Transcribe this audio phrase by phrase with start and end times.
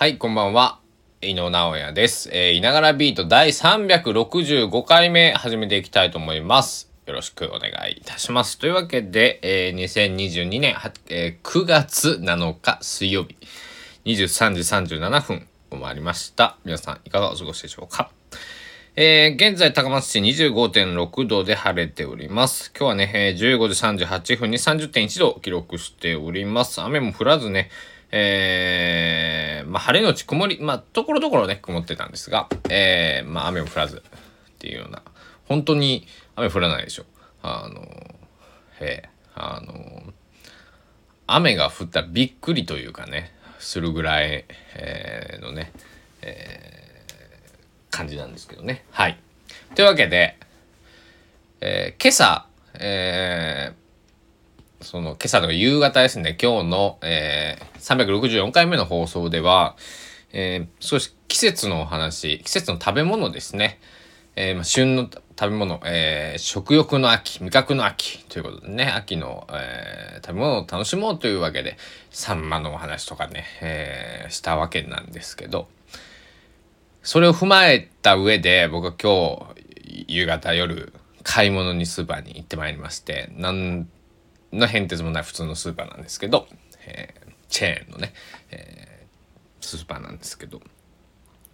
[0.00, 0.78] はい、こんばんは。
[1.22, 2.30] 井野直哉です。
[2.32, 6.88] えー、いながらビート第365回目始めていきたいと思います。
[7.06, 8.58] よろしくお願いいたします。
[8.58, 10.76] というわけで、えー、2022年、
[11.08, 13.34] えー、9月7日水曜日、
[14.04, 16.58] 23時37分を回りました。
[16.64, 18.12] 皆さん、いかがお過ごしでしょうか？
[18.94, 22.70] えー、現在高松市25.6度で晴れております。
[22.72, 26.80] 今日はね、えー、15時38分に30.1度を記録しております。
[26.80, 27.68] 雨も降らずね、
[28.10, 35.02] えー、まあ、晴れのち曇り、まあ、ところどころね、曇ってたんですが、えー、まあ、雨も降らずっていうような、
[35.46, 37.04] 本当に雨降らないでしょ。
[37.42, 37.86] あの、
[38.80, 40.12] えー、あの、
[41.26, 45.72] 雨が降ったらびっくりというかね、するぐらい、えー、のね、
[46.22, 48.84] えー、感じなんですけどね。
[48.90, 49.18] はい。
[49.74, 50.38] というわけで、
[51.60, 53.87] えー、今朝、えー、
[54.80, 59.76] その今朝の夕方ですね、今日の、えー、364回目の放送では、
[60.32, 63.80] えー、少し季節のお話、季節の食べ物ですね。
[64.36, 71.76] えー、ま、旬の食べ物、えー、食欲の秋、味覚の秋ということでね、秋の、えー、食べ物を楽しもうというわけで、
[72.10, 75.66] サンマのお話とかね、え、したわけなんですけど、
[77.02, 80.92] それを踏まえた上で、僕は今日、夕方夜、
[81.24, 83.88] 買い物にスーパーに行ってまいりまして、なん
[84.52, 86.46] の変哲もない普通のスーパーなんですけど、
[86.86, 88.12] えー、チェーンのね、
[88.50, 90.60] えー、スーパーなんですけど、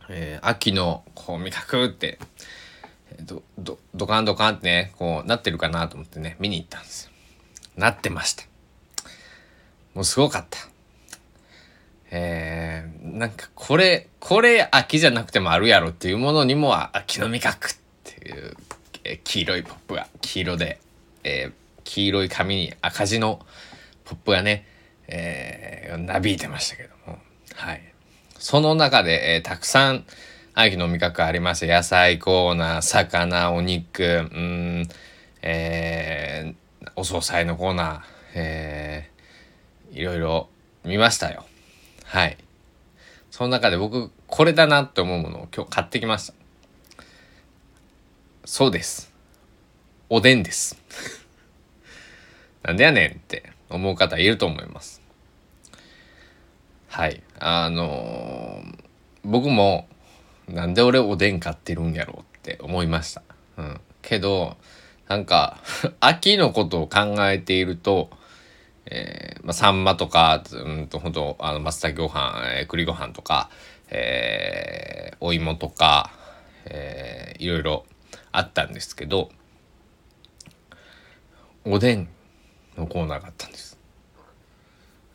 [0.08, 2.18] えー、秋のこう味覚って
[3.20, 7.10] どどドカンドカンってねこうなってるかなと思ってね見に行ったんですよ。
[7.76, 8.44] なってました。
[9.94, 10.58] もうすごかった。
[12.10, 18.56] えー、なんかこれこれ秋じゃなくてもあるやろっていうものにも秋の味覚っていう、
[19.02, 20.78] えー、黄色いポップが黄色で、
[21.24, 23.44] えー、黄色い紙に赤字の
[24.04, 24.66] ポップがね、
[25.06, 27.18] えー、なびいてましたけども、
[27.54, 27.82] はい。
[28.38, 30.04] その中で、えー、たくさん
[30.54, 31.74] 秋の味覚ありました。
[31.74, 34.88] 野菜コーナー、魚、お肉、うん、
[35.42, 38.00] えー、お惣菜のコーナー、
[38.34, 40.48] えー、いろいろ
[40.84, 41.44] 見ましたよ。
[42.04, 42.36] はい。
[43.30, 46.34] その中で僕、これだなって思うものを今日買ってきました。
[48.44, 49.12] そうです。
[50.08, 51.23] おでんです。
[52.64, 55.02] なんでやねんって思う方いると思います。
[56.88, 57.22] はい。
[57.38, 58.84] あのー、
[59.24, 59.86] 僕も
[60.48, 63.22] なんで俺おでん買ってるんやろうって思いました。
[63.58, 63.80] うん。
[64.00, 64.56] けど、
[65.08, 65.58] なんか
[66.00, 68.10] 秋のことを考えていると、
[68.86, 73.50] えー、まあ、サンマとか、うんと、ほんと、あの、松茸ご飯、えー、栗ご飯とか、
[73.88, 76.12] えー、お芋とか、
[76.66, 77.86] えー、いろいろ
[78.32, 79.30] あったんですけど、
[81.64, 82.08] おでん
[82.76, 83.78] のコーナーがあったんです。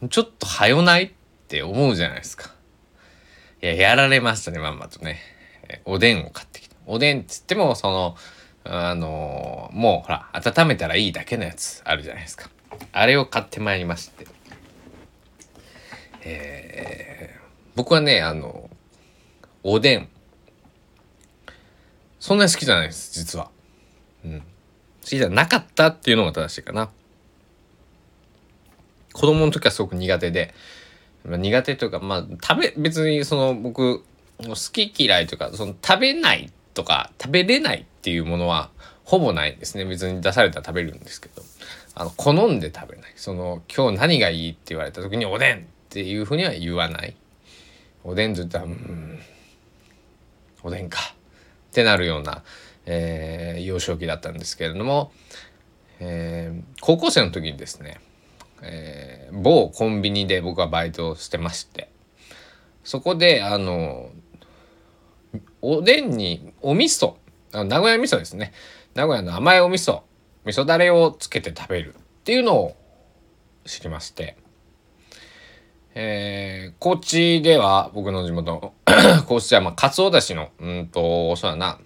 [0.09, 1.11] ちょっとはよないっ
[1.47, 2.53] て思うじゃないですか。
[3.61, 5.19] いや、やられましたね、まんまとね。
[5.85, 6.75] おでんを買ってきた。
[6.85, 8.15] おでんっつっても、その、
[8.63, 12.49] あのー、もうほら、温めたらいいだけのやつあるじゃないですか。
[12.93, 14.27] あれを買ってまいりまして。
[16.21, 17.41] えー、
[17.75, 18.69] 僕はね、あの、
[19.63, 20.09] おでん、
[22.19, 23.49] そんなに好きじゃないです、実は。
[24.23, 24.39] うん。
[24.39, 24.45] 好
[25.01, 26.89] きじゃなかったっていうのが正しいかな。
[29.19, 30.53] 子供の時はすごく苦手で、
[31.25, 34.01] 苦手というか、まあ、食べ、別にその僕、
[34.37, 38.69] 好き嫌いというか、その食べないとか、食べれないっていうものは、
[39.03, 39.83] ほぼないですね。
[39.83, 41.41] 別に出されたら食べるんですけど、
[41.95, 43.11] あの、好んで食べない。
[43.17, 47.13] その、今日何がいいって言われた時に、おでんっていうふうには言わない。
[48.05, 49.19] おでんと言った、うん、
[50.63, 50.97] おでんか。
[51.71, 52.43] ってなるような、
[52.85, 55.11] えー、幼少期だったんですけれども、
[55.99, 57.99] えー、高校生の時にですね、
[58.61, 61.89] えー、某コンビニで僕はバイトをしてまして。
[62.83, 64.09] そこであの
[65.61, 67.15] おでんにお味噌。
[67.53, 68.53] あ名古屋味噌ですね。
[68.95, 70.01] 名古屋の甘いお味噌。
[70.45, 72.75] 味噌だれをつけて食べるっていうのを
[73.65, 74.37] 知りまして、
[75.93, 78.73] えー、高知では僕の地元
[79.27, 81.79] 高知ではまあかつおだしのうんとそうだな。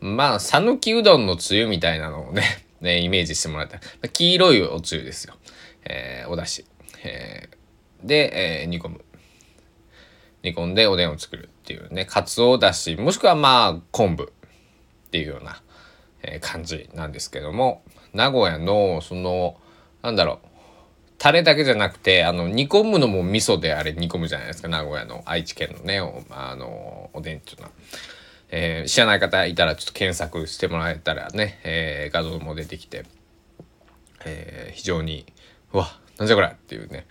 [0.00, 5.34] まあ讃岐うどんのつゆみたいなのをねね、イメージしてもらったら、黄色いおつゆですよ。
[5.84, 6.66] えー、お出汁。
[7.02, 9.04] えー、で、えー、煮込む。
[10.42, 15.62] 煮込んでおでんを作るっていうね、かつおだし、もしくはまあ、昆布っていうような、
[16.22, 17.82] えー、感じなんですけども、
[18.12, 19.56] 名古屋の、その、
[20.02, 20.48] なんだろう、
[21.16, 27.70] タレだけじゃなくて、あの、煮込むのも味噌であれ煮込むじゃないですか、名古屋の愛知県のね、おあの、おでんっていうのは。
[28.50, 33.04] えー、知らない方いたらちょっと検索してもらえたらね、えー、画像も出てきて、
[34.24, 35.26] えー、非常に
[35.72, 37.06] うわなんじゃこれっていうね、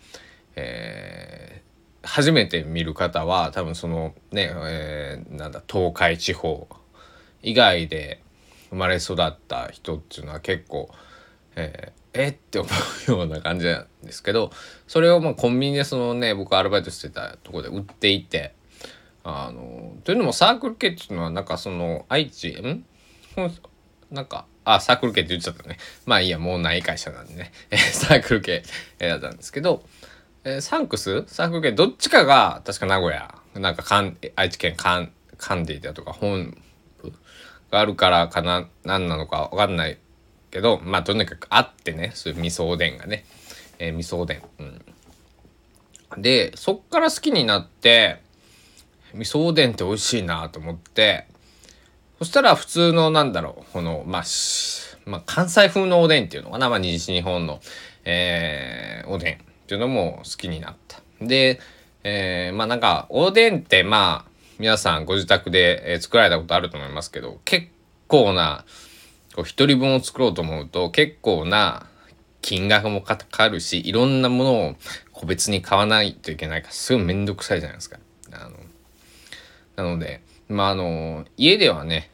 [0.56, 6.68] えー、初めて見る方は多分そのね、えー、なんだ東海地方
[7.42, 8.22] 以外で
[8.70, 10.90] 生まれ育った人っていうのは結構、
[11.56, 12.70] えー、えって思
[13.10, 14.52] うような感じなんですけど
[14.88, 18.54] それをまあコンビニでそのね僕アルバイトしてたとこで売っていて
[19.24, 22.86] あのというのもサークル系っていうのはなんかその愛知ん？
[24.12, 25.78] なんかあサークル系って言っちゃったね。
[26.06, 27.52] まあいいやもうない会社なんでね。
[27.94, 28.64] サークル系
[29.00, 29.84] だったんですけど、
[30.44, 31.24] えー、サンクス？
[31.28, 36.58] サークル系どっちかが確か名古屋なんかかん愛知県カンカンディだとか本
[37.02, 37.12] 部
[37.72, 39.98] があるからかな何なのか分かんない
[40.52, 43.26] けどまあとにかくあってねそういう味噌おでんがね、
[43.80, 48.22] えー、味噌おでん、うん、でそっから好きになって
[49.14, 51.28] 味噌おでんって美味しいなと思って
[52.20, 54.24] そしたら普通のなんだろうこのまあ、
[55.06, 57.60] まあ、関西風のおでんっていうのかな、まあ、西日本の、
[58.06, 59.38] えー、おでんっ
[59.68, 61.02] ていうのも好きになった。
[61.22, 61.60] で、
[62.04, 67.68] えー、まあなんかおでんってまあ皆さんご自宅で、作られたことあると思いますけど結
[68.08, 68.66] 構な
[69.36, 71.88] こう一人分を作ろうと思うと結構な
[72.42, 74.76] 金額もかかるしいろんなものを
[75.12, 77.98] 個別に買わないといけないからすごいめんどくさいじゃないですか。
[79.76, 82.10] なのでまああの家ではね、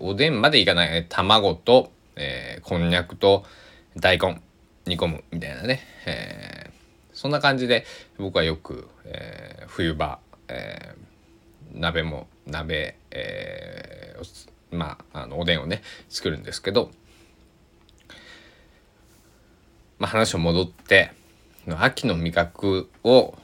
[0.00, 3.44] おでんまでいかない卵と、えー、こんにゃくと
[3.96, 4.40] 大根
[4.86, 6.72] 煮込むみたいなね、えー、
[7.12, 7.84] そんな感じで
[8.18, 10.18] 僕はよく、えー、冬場、
[10.48, 16.90] えー、鍋も鍋、えー、まああのおでんをね作るんですけど、
[19.98, 21.12] まあ、話を戻って
[21.78, 23.34] 秋の味覚を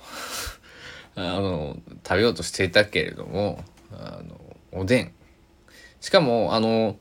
[1.14, 1.76] あの
[2.06, 3.62] 食べようとしていたけれども
[3.92, 5.12] あのおでん
[6.00, 6.96] しかもあの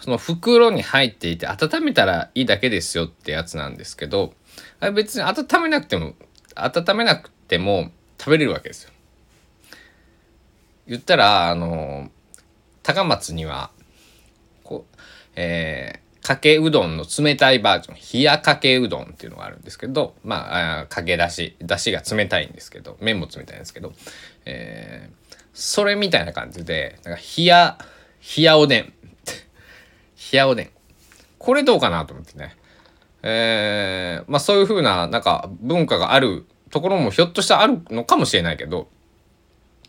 [0.00, 4.32] その袋に入っていて温めたらいいだけですよってやつなんですけど
[4.80, 6.14] あれ別に温めなくても
[6.54, 8.90] 温めなくても食べれるわけですよ。
[10.86, 12.10] 言ったらあの
[12.82, 13.70] 高松には
[14.64, 14.96] こう、
[15.36, 23.92] えー、かけうどんの冷たいバージョン冷やかけうどんっていうのがあるんですけどまあかけだしだしが冷たいんですけど麺も冷たいんですけど、
[24.44, 27.78] えー、それみたいな感じでなんか冷や
[28.36, 28.92] 冷やおでん
[30.32, 30.70] 冷やおでん。
[31.38, 32.54] これどうかなと思ってね。
[33.22, 38.88] えー、まあそういう風な、なんか文化があるところもひょっとしたらあるのかもしれないけど、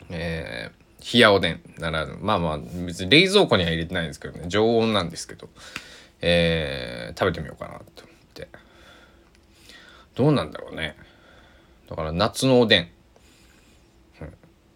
[0.10, 5.50] えー、冷やおでんなら、まあまあ別に冷蔵庫には入れてないんですけどね、常温なんですけど、
[6.22, 8.48] えー、食べてみようかなと思って。
[10.16, 10.96] どうなんだろうね。
[11.90, 12.90] だから夏のおでん。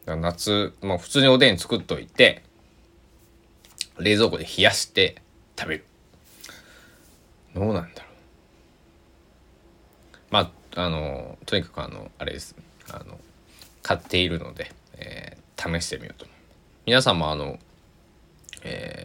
[0.08, 2.44] うん、夏、まあ普通におでん作っといて、
[4.00, 5.22] 冷蔵庫で冷やして
[5.58, 5.86] 食べる
[7.54, 8.10] どうなんだろ
[10.14, 12.56] うまああのとにかくあのあれです
[12.90, 13.18] あの
[13.82, 16.26] 買っているので、えー、試してみようと
[16.86, 17.58] 皆さんもあの
[18.68, 19.05] え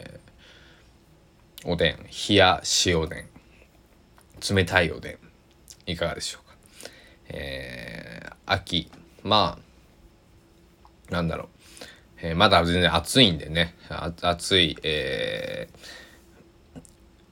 [1.65, 1.97] おでん。
[2.29, 3.29] 冷や塩でん。
[4.55, 5.17] 冷たいおでん。
[5.91, 6.55] いかがでしょうか。
[7.29, 8.91] えー、秋。
[9.23, 9.59] ま
[11.09, 11.47] あなんだろう。
[12.23, 13.75] えー、まだ全然暑いんでね。
[14.21, 16.81] 暑い、えー、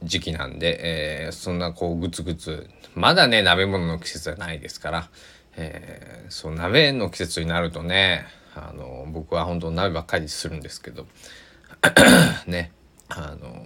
[0.04, 2.70] 時期なんで、えー、そんなこうグツグツ。
[2.96, 5.10] まだね鍋物の季節はないですから、
[5.56, 11.08] えー、そう鍋の季節になるとねあの僕は本当鍋ばっかりするんですけど。
[12.46, 12.72] ね。
[13.10, 13.66] あの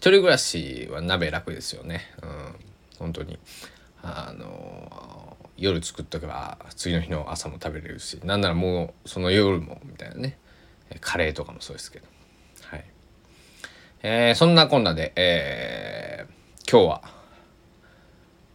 [0.00, 2.54] 人暮らしは鍋楽ですよね、うん、
[2.98, 3.38] 本当に
[4.02, 10.38] あの夜作っとけば次の日の朝も食べれるしなんならもうその夜もみたいなね
[11.00, 12.06] カレーとかもそうですけど。
[12.62, 12.84] はい。
[14.02, 17.02] えー、そんなこんなで、えー、今日は、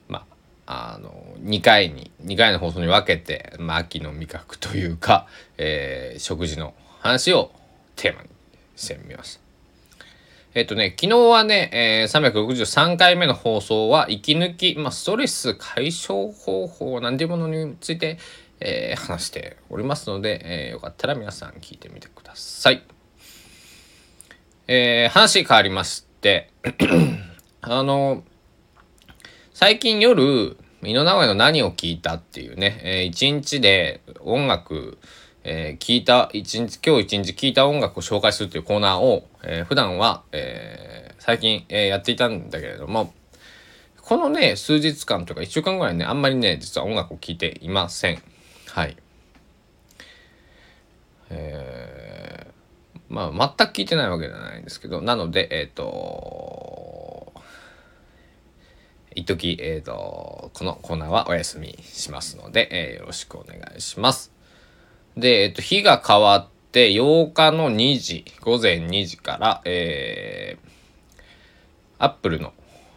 [0.10, 0.26] ま
[0.66, 7.52] あ、あの、2回に、2回の放送に分けて、まあ、秋の味覚というか、えー、食事の話を
[7.96, 8.30] テーマに
[8.76, 9.45] してみました。
[10.56, 18.18] えっとね、昨日はね、えー、363回目の放送は、息抜き、まあ、ストレス解消方法なんていうものについて、
[18.62, 22.86] えー、話しておりますので、えー、よかったら皆さん聞いてみてください。
[24.70, 26.50] えー、話変わりまして
[27.60, 28.24] あの、
[29.54, 35.00] 最近夜、井の名古屋の何を聞いたっていうね、えー、一日で音楽、
[35.48, 43.14] えー、聞いた、一日、今日一日聞いた音楽を紹介するというコーナーを、えー、普段は、えー、最近、えー、やっていたんだけれども、
[44.02, 48.24] このね、数日間とか1週間ぐらいね、あんまりね、実は音楽を聴いていません。
[48.70, 48.98] はい。
[51.30, 57.34] えー、まあ、全く聞いてないわけではないんですけど、なので、えっ、ー、と、
[59.14, 64.35] 一時えっ、ー、と、このコーナーはお休みしますので、えー、よろしくお願いします。
[65.18, 70.70] で、えっと、日が変わって8日の2時、午前2時から、えー、
[72.00, 72.54] アップルの、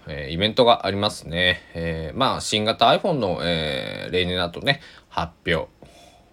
[0.08, 1.62] えー、イベントがありますね。
[1.74, 5.68] えー、まあ、新型 iPhone の、えー、例年だとね、発表。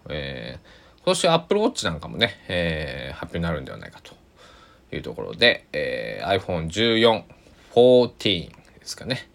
[0.09, 4.15] えー、今年 Apple Watch なんかもね、えー、発表になるんではないかと
[4.95, 7.23] いうところで、えー、iPhone14、
[7.75, 8.51] 14で
[8.83, 9.29] すかね、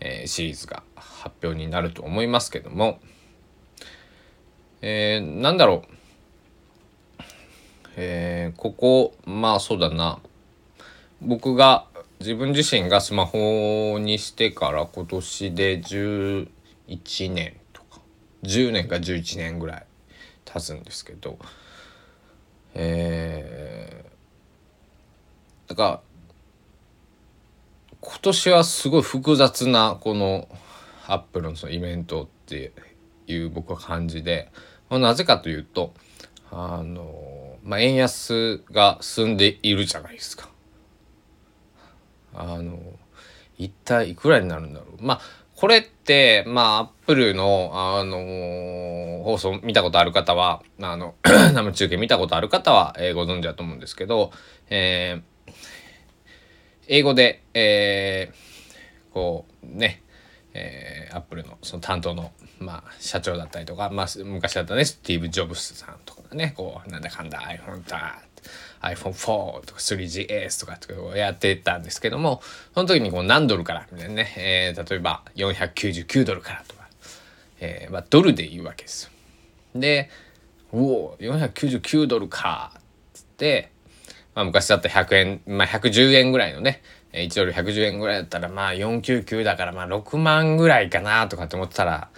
[0.00, 3.00] えー、シリーズが発表になると思いますけども、
[4.82, 5.96] えー、なんだろう。
[7.96, 10.18] えー、ここ、まあそうだな。
[11.22, 11.86] 僕が、
[12.20, 16.48] 自分自身がスマホにしてから今年で11
[17.32, 18.00] 年とか、
[18.42, 19.86] 10年か11年ぐらい
[20.44, 21.38] 経つんですけど、
[22.74, 26.00] えー、だから、
[28.00, 30.48] 今年はすごい複雑なこの
[31.06, 32.72] アップルのそのイベントって
[33.26, 34.50] いう僕は感じで、
[34.88, 35.94] まあ、なぜかというと
[36.50, 40.48] あの、まあ、円安が進んでいるじゃないですか。
[42.34, 42.78] あの
[43.56, 45.02] 一体いくらになるんだろう。
[45.02, 45.20] まあ
[45.54, 51.14] これってまあアップルのあの放送見たことある方はあの
[51.54, 54.32] 生中継見たことある方は、えー、ご存知だと思うんですけど、
[54.68, 55.52] えー、
[56.88, 60.02] 英語で、えー、こうね
[60.58, 68.22] えー、アップルのその担当の、まあ、社長だったりとか、まあ、昔だったねスティーブ・ジョブスさんとかねこうなんだかんだ iPhone だ
[68.82, 72.40] iPhone4 とか 3GS とかとかやってたんですけども
[72.74, 76.88] その時にこう何ドルからみたいなね、えー、例えば499ドルからとか、
[77.60, 79.10] えーまあ、ドルで言うわけですよ。
[79.74, 80.10] で
[80.72, 82.80] おお499ドルかっ
[83.12, 83.70] つって、
[84.34, 86.82] まあ、昔だった100円、まあ、110円ぐらいのね
[87.12, 92.10] 1ドル110円ぐらいだったらまあ499だからまあ6万ぐらいかなとかって思ってたら、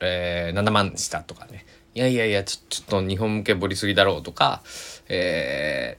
[0.00, 1.64] えー、7万したとかね。
[1.94, 4.62] いやいやいやちょっと日本向け掘りすぎだろうとか、
[5.08, 5.98] え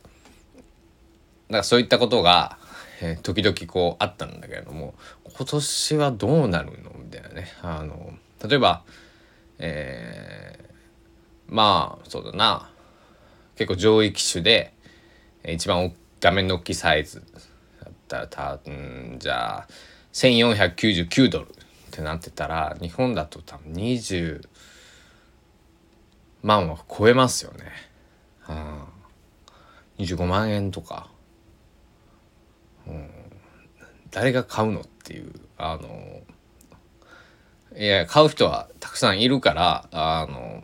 [1.50, 2.58] ー、なんかそういったことが、
[3.02, 4.94] えー、時々こうあったんだけれども
[5.38, 7.48] 今年はどうなるのみたいなね。
[7.62, 8.14] あの
[8.46, 8.84] 例えば、
[9.58, 12.70] えー、まあそうだな。
[13.56, 14.74] 結構上位機種で
[15.48, 17.24] 一番画面の大きいサイズ
[17.82, 19.68] だったらたんじゃあ
[20.12, 21.48] 1499ドル。
[21.96, 24.46] ってなってたら日本だと多分20
[26.44, 27.72] 万は超えますよね。
[28.42, 28.86] は
[29.48, 29.52] あ、
[29.98, 31.10] 25万円とか、
[32.86, 33.10] うん、
[34.12, 36.22] 誰が買うのっていうあの
[37.78, 40.64] いや買う人はたくさんいるからあの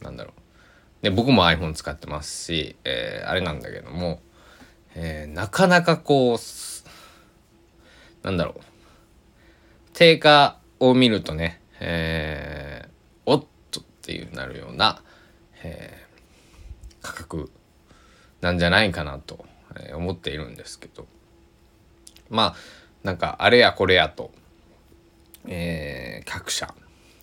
[0.00, 4.20] なんだろうで僕も iPhone 使ってますし、えー、あれなんだけども
[4.96, 6.38] えー、なかなかこう、
[8.24, 8.73] なんだろう。
[9.94, 12.88] 定価を見るとね、えー、
[13.24, 15.02] おっとっていうなるような、
[15.62, 17.50] えー、価格
[18.40, 19.46] なんじゃないかなと
[19.94, 21.06] 思っているんですけど。
[22.28, 22.54] まあ、
[23.04, 24.32] なんかあれやこれやと、
[25.46, 26.74] えー、各社、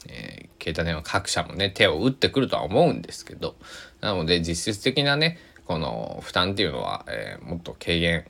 [0.07, 3.55] えー、携帯電話各社もね、手を打ってくるとは思うんですけど、
[3.99, 8.25] なので実質的なね、この負担っていうのは、えー、もっと軽減、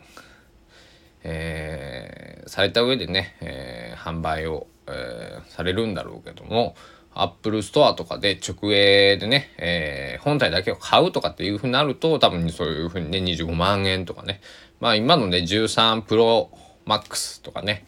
[1.24, 6.76] えー、された上でね、えー、販売を、えされるんだろうけども
[7.14, 14.42] アップルストアとかで直営でね、え本体だけを買うとかっていうふうになると多分そういうふうにね25万円とかね
[14.80, 16.50] まあ今のね13プロ
[16.86, 17.86] マックスとかね、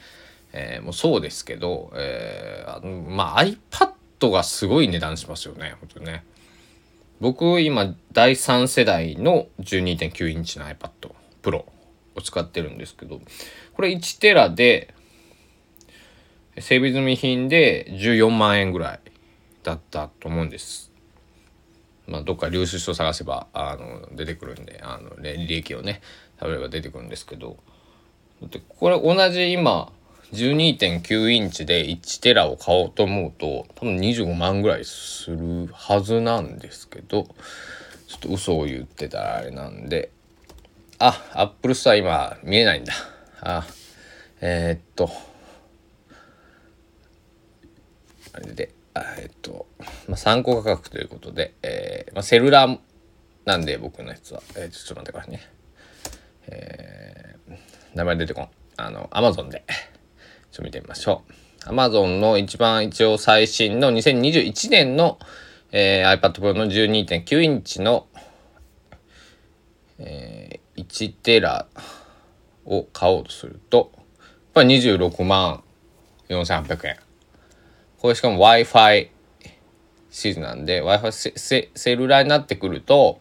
[0.54, 2.64] えもうそうですけど、え
[3.08, 6.24] まあ iPad がすごい値段しますよね本当にね。
[7.24, 10.90] 僕今第3世代の12.9インチの iPad
[11.42, 11.64] Pro
[12.16, 13.22] を使ってるんですけど
[13.76, 14.94] これ1テラで
[16.60, 19.00] 整備済み品で14万円ぐらい
[19.64, 20.92] だったと思うんです。
[22.06, 26.02] まあ、どっか領収書探せばあの出てくるんであの、利益をね
[26.40, 27.58] 食べれば出てくるんですけど
[28.42, 29.92] だってこれ同じ今
[30.34, 37.24] 12.9インチで1テラを買おうと思うと多分25万ぐらいするはずなんですけど
[38.08, 40.12] ちょっと嘘を言ってたらあれなんで
[41.00, 42.94] あアップルストア今見えないんだ。
[43.42, 43.66] あ
[44.42, 45.10] えー、っと。
[48.34, 49.68] あれでえー、っと、
[50.08, 52.80] まあ、参考価格ということで、えーまあ、セルラー
[53.46, 55.42] なんで僕のやつは、えー、ちょっと待ってくださいね。
[56.48, 57.58] えー、
[57.96, 58.50] 名前出てこん。
[58.78, 59.64] あのアマゾンで。
[60.52, 61.70] ちょっと見てみましょう。
[61.70, 65.18] Amazon の一番一応最新の2021年の、
[65.72, 68.08] えー、iPad Pro の12.9インチの、
[69.98, 71.68] えー、1テラ
[72.66, 73.92] を買おうとすると、
[74.54, 75.64] これ26万
[76.30, 76.98] 4800円。
[78.00, 79.10] これしかも Wi-Fi
[80.10, 83.20] シーズンなんで Wi-Fi セセセルラーになってくると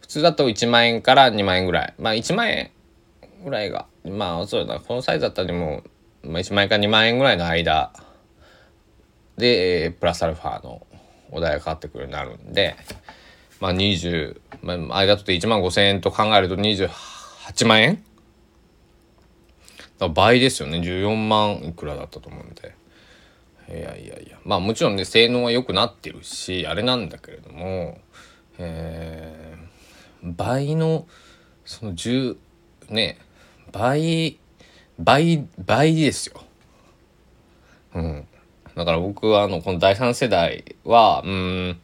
[0.00, 2.70] 普通だと1万円から2万円ぐらいまあ1万円
[3.44, 5.82] ぐらいがまあそうだなこのサイズだったらでも、
[6.22, 7.92] まあ、1万円から2万円ぐらいの間
[9.36, 10.86] で、えー、プラスアルファの
[11.30, 12.76] お題がかかってくるようになるんで
[13.64, 18.04] まあ20、まあ、間とって1万5千円と考えると28万円
[20.12, 20.80] 倍ですよね。
[20.80, 22.74] 14万いくらだったと思うんで。
[23.70, 24.38] いやいやいや。
[24.44, 27.98] まあもちろんね性能は良くなってるしあれなんだけれども
[28.58, 31.06] えー、倍の
[31.64, 32.36] その10
[32.90, 33.18] ね
[33.72, 34.38] 倍
[34.98, 36.42] 倍倍ですよ。
[37.94, 38.26] うん。
[38.76, 41.80] だから僕はあのこの第3世代はうん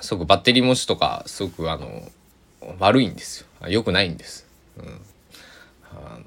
[0.00, 2.02] すごくバッテリー持ちとかすごくあの
[2.78, 3.68] 悪いんですよ。
[3.68, 4.46] 良くないんです、
[4.78, 5.00] うん、
[5.84, 6.24] あの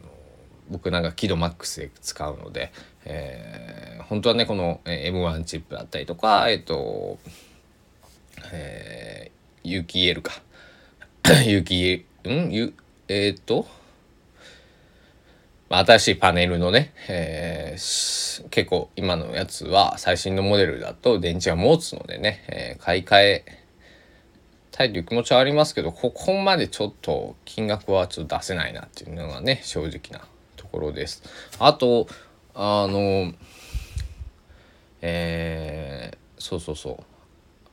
[0.70, 2.72] 僕なんか輝度マックスで使うので、
[3.06, 7.20] えー、本当はねこの M1 チップだったりとかえっ、ー、と
[8.52, 10.34] えー、有機 EL か。
[11.46, 12.52] 有機ん？
[12.52, 12.74] ゆ
[13.08, 13.68] えっ、ー、と
[15.70, 23.61] 新しいパネルのね、えー、結構今のやつは最新のモデルだと電池が持つのでね、えー、買い替え
[24.72, 30.26] たいという気持ちはありますけどここまでちょっと金額はちょっと出せないなっていうのがね正直な
[30.56, 31.24] ところです。
[31.60, 32.08] あと
[32.54, 33.34] あの
[35.02, 37.04] えー、そうそうそう。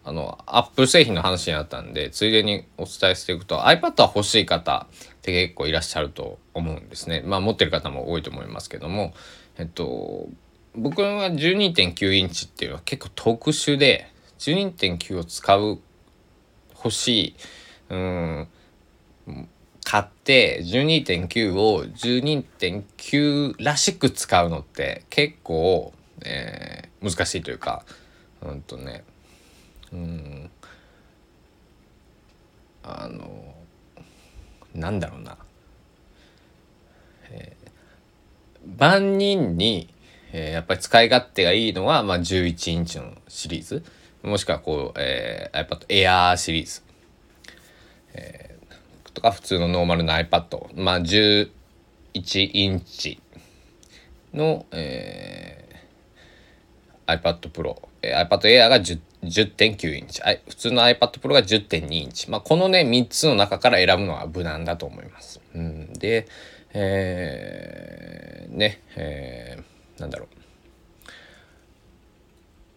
[0.04, 7.22] あのアップル製品の話になったんでついでにお伝えしていくと iPad は欲しい方って結構いらっしゃると思うんですね。
[7.26, 9.12] まあ持ってる方も多いと思いますけども。
[9.58, 10.28] えっと
[10.74, 14.06] 僕は12.9インチっていうのは結構特殊で
[14.38, 15.80] 12.9を使う
[16.84, 17.34] 欲しい。
[17.90, 18.48] うん。
[19.84, 27.86] 買って12.9を12.9らしく使うのって結構、えー、難しいというか
[28.42, 29.02] うんとね
[29.90, 30.50] うん。
[32.82, 33.54] あの
[34.74, 35.38] なんだろうな、
[37.30, 39.88] えー、万人に、
[40.32, 43.82] えー、やっぱり使い勝手がいいのは、まあ、11インチのシリーズ。
[44.22, 46.82] もしくはこう、えー、iPad Air シリーズ、
[48.14, 51.50] えー、とか普通のノーマルな iPad まあ11
[52.14, 53.20] インチ
[54.34, 62.30] の、えー、iPad Pro、えー、iPad Air が10 10.9インチ、普通の iPad Pro が10.2インチ。
[62.30, 65.40] まあ、このね、3つの中から選ぶのは無難だと思います。
[65.54, 66.28] うん、で、
[66.72, 70.28] えー、ね、えー、なんだろ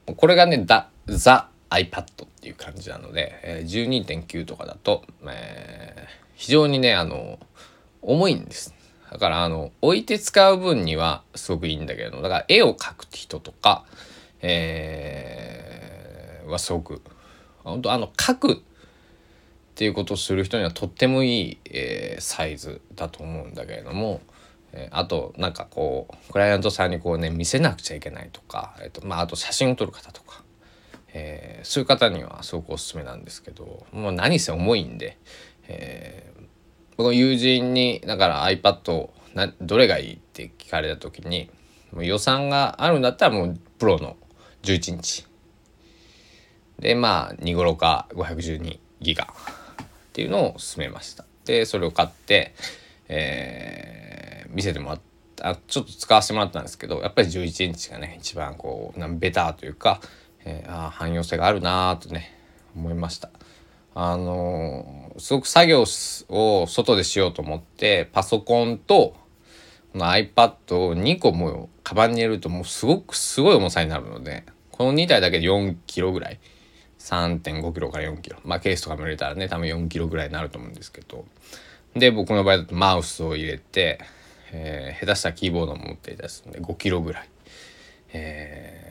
[0.08, 0.16] う。
[0.16, 7.40] これがね、ザ、ザ iPad っていう感じなので、えー、12.9とかだと、えー、非常にね、あの、
[8.02, 8.74] 重いんです。
[9.12, 13.86] だから、あの、置いて使う分にはすごくいいんだけれども、だから絵を描く人とか、
[14.42, 15.72] えー
[16.52, 17.02] はすごく
[17.64, 18.58] 本当あの書くっ
[19.76, 24.22] ていうことをする人にはとってもいい、えー、サイズだと思うんだけれども、
[24.74, 30.31] えー、あとなんかこうクライアントさんにこうね見せなくちゃいけないとか、えーとまあ、あと写真を撮る方とか、
[31.14, 35.18] えー、そういう方にはすごくおすすめなんですけどもう何せ重いんで、
[35.68, 36.44] えー、
[36.98, 41.50] 僕の友人にだから iPad などれがいいって聞かれた時に
[41.92, 44.16] もう予算があるんだったらもうプロの
[44.64, 45.26] 11日。
[46.80, 51.26] でまあ2頃か512ギガっていうのを進めました。
[51.46, 52.56] でそれを買って、
[53.08, 55.00] えー、見せてもらっ
[55.36, 60.02] たちょっと使わせてもらったんですけどやっぱり11インチがね一番こうベターというか、
[60.46, 62.36] えー、あ汎用性があるなとね
[62.76, 63.30] 思いました。
[63.94, 65.84] あのー、すごく作業
[66.30, 69.16] を外でしようと思ってパソコンと
[69.92, 76.40] この iPad を2個もカバンに入れるともうすごくすごい重さになるのでこの2台だけで4キロぐらい。
[77.02, 78.38] 3.5キロから4キロ。
[78.46, 81.26] まあケースとかも入れたらね多分4キロぐらいになると思うんですけど。
[81.96, 84.00] で僕の場合だとマウスを入れて、
[84.52, 87.30] えー、下手したらキーボードも持っていたりするんで5キロぐらい、
[88.14, 88.91] え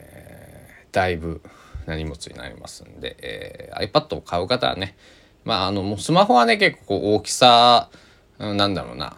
[0.91, 1.41] だいぶ
[1.85, 4.95] な荷物になりますんで、えー、iPad を買う方はね
[5.43, 7.89] まああのもうスマホはね結構大きさ
[8.37, 9.17] なんだろうな、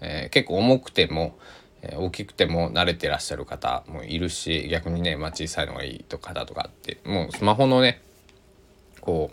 [0.00, 1.38] えー、結構重くても
[1.82, 8.02] 大きくても慣れてらっしゃる方もいるし逆にね、まあ、小さいのがいいと方とかってもうスマホのね
[9.00, 9.30] こ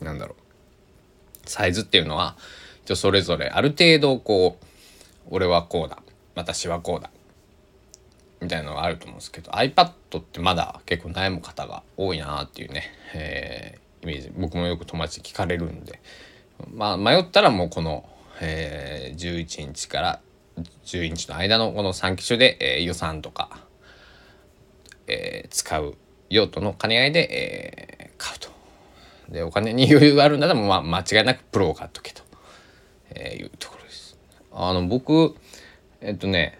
[0.00, 2.36] うなんだろうサイズっていうのは
[2.84, 4.66] 人それぞれある程度こう
[5.30, 5.98] 俺はこうだ
[6.34, 7.10] 私はこうだ
[8.40, 16.00] みたいなのがあると思うんですけど iPad ってまだ結構悩む方が多いなっていうね、えー、イメージ僕もよく友達に聞かれるんで
[16.72, 18.08] まあ迷ったらもうこの、
[18.40, 20.20] えー、11インチから
[20.84, 23.60] 10インチの間のこの3機種で、えー、予算とか、
[25.06, 25.94] えー、使う
[26.30, 27.28] 用途の兼ね合いで、
[28.00, 28.48] えー、買うと。
[29.30, 32.22] で、お金に余裕があるんだったら、まあ、間違いなくプロを買っとけと、
[33.10, 34.18] えー、いうところです。
[34.52, 35.34] あの、僕、
[36.00, 36.57] えっとね、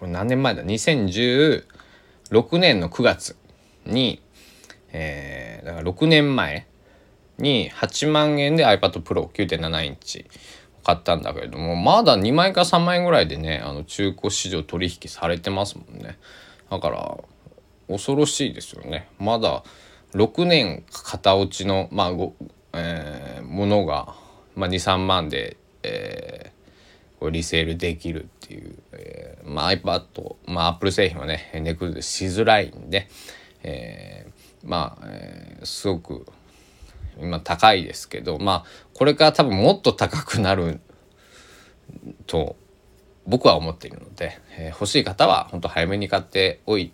[0.00, 1.62] これ何年前だ ?2016
[2.58, 3.36] 年の9月
[3.84, 4.22] に、
[4.92, 6.66] えー、だから6年前
[7.36, 10.24] に8万円で iPad Pro 9.7インチ
[10.82, 16.18] 買ったんだけれどもまだ2万円か3万円ぐらいでねあの中古市場取引されてますもんね。
[16.70, 17.18] だから
[17.88, 19.08] 恐ろしいですよね。
[19.18, 19.62] まだ
[20.14, 22.34] 6年型落ちの、まあご
[22.72, 24.14] えー、ものが、
[24.56, 33.08] まあ、23万で、えー、リセールできるっていう、えーまあ、iPad、まあ、Apple 製品はね値崩れしづらいんで、
[33.62, 36.26] えー、まあ、えー、すごく
[37.20, 40.80] 今高いですけどまあこれから多分もっと高くなる
[42.26, 42.56] と
[43.26, 46.92] 僕は思っているので、えー、欲しい方は本当早めに買っておい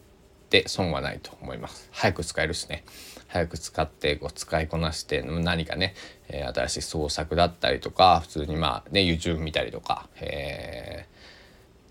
[0.51, 1.88] て損はないと思います。
[1.92, 2.85] 早く使えるしね
[3.29, 5.95] 早く使ってこう使いこなして何かね、
[6.29, 11.15] えー、新しい創作だったりとか普通にまあね YouTube 見たりとか、えー、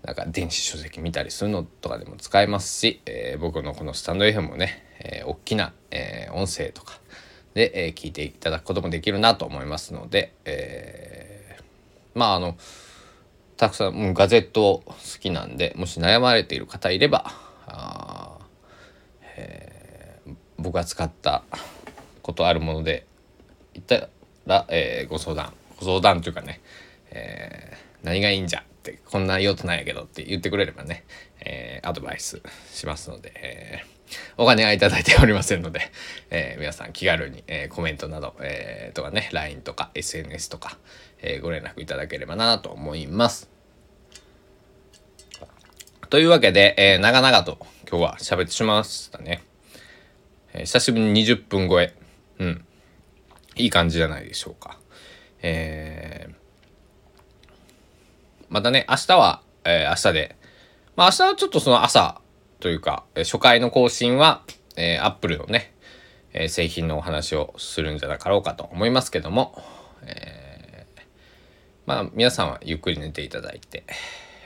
[0.06, 7.00] なんか電子書籍見たりするのとかでも使えますし、えー、僕のこのスタンド FM もね、えー、大きな、えー、音声とか
[7.54, 11.62] で、えー、聞いていただくこともできるなと思いますので、えー、
[12.14, 12.56] まああの
[13.56, 17.32] たくさんも、う、ガジェット好きなんでもし悩まれている方いれば
[17.66, 18.38] あ、
[19.36, 21.42] えー、僕が使った
[22.22, 23.06] ことあるもので
[23.74, 24.08] 言った
[24.46, 26.60] ら、えー、ご相談ご相談というかね、
[27.10, 28.62] えー、何がいいんじゃ
[28.92, 31.04] ってこんな用途なんやけどって言ってくれればね、
[31.40, 32.40] えー、アドバイス
[32.72, 33.96] しますので、えー
[34.36, 35.80] お金はいただいておりませんので、
[36.30, 40.78] えー、皆さん気軽に、え、コメントなど、えー、とかね、LINE とか SNS とか、
[41.20, 43.50] えご連絡いただければなと思います。
[46.08, 47.58] というわけで、え長々と
[47.90, 49.42] 今日は喋ってしまいましたね。
[50.52, 51.92] え久しぶりに20分超え。
[52.38, 52.64] うん。
[53.56, 54.78] いい感じじゃないでしょうか。
[55.42, 56.45] えー
[58.48, 60.36] またね、明日は、え明日で、
[60.94, 62.20] まあ明日はちょっとその朝、
[62.60, 64.42] というか、初回の更新は、
[64.76, 65.74] えー、Apple のね、
[66.32, 69.62] えー、製品のお話をするんじゃなかろうかと思いますけども、
[70.02, 71.00] えー、
[71.86, 73.84] まあ皆さんはゆっくり寝ていただいて、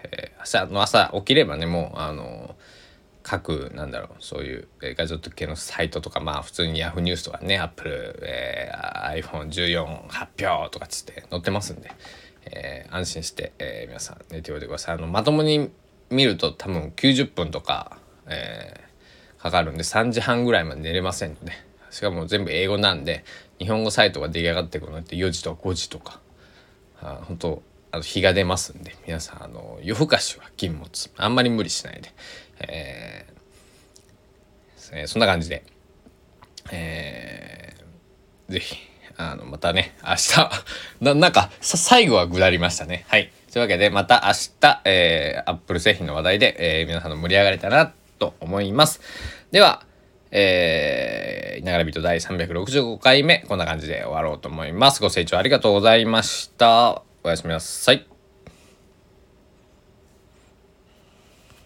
[0.04, 2.54] えー、明日の朝起きればねもうあの
[3.22, 11.90] 各なんだろうそういう、えー、ガジェット系のサイトとかまあ普通に Yahoo ニュースとかね Apple、えー、iPhone14 発表とかつって載ってますんで、
[12.52, 14.94] えー、安心して、えー、皆さん寝ておいてください。
[14.96, 15.70] あのまともに
[16.10, 17.98] 見ると多分90分とか
[18.30, 21.52] えー、かかるんで3時半ぐらいまで寝れませんので。
[21.90, 23.24] しかも全部英語なんで
[23.58, 26.20] 日本語サイトが出来上がってくるのって4時とか5時とか。
[27.02, 31.10] あ本当あの日が出ますんで皆さんあの夜更かしは禁物。
[31.16, 32.14] あんまり無理しないで、
[32.60, 35.64] えー、そんな感じで、
[36.70, 38.76] えー、ぜひ
[39.20, 40.50] あのまたね明日
[41.04, 49.00] ななんか最後はぐだりましたねはいというわけでまた明日、えー、アップル製品の話題で、えー、皆さんの盛り上がれたなと思います。
[49.50, 49.82] では、
[50.30, 55.00] えー、ながらビート第365回目、こんな感じで終わろうと思います。
[55.00, 57.02] ご清聴ありがとうございました。
[57.24, 58.09] おやすみなさい。